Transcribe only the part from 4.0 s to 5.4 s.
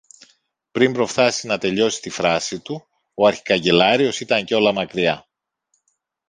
ήταν κιόλα μακριά.